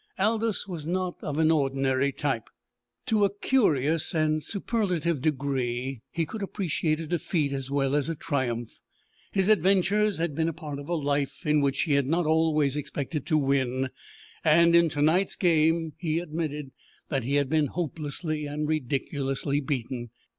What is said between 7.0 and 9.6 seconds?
defeat as well as a triumph. His